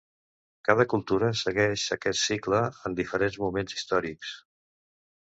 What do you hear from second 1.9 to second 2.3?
aquest